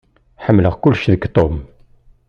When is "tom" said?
1.35-1.55